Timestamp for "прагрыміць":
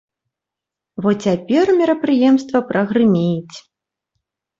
2.71-3.55